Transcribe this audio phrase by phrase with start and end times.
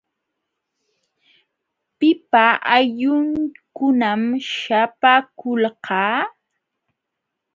[1.97, 6.03] ¿Pipa aylllunkunam śhapaakulqa?